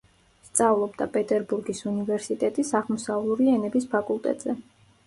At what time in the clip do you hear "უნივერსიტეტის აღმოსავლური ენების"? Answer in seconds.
1.91-3.89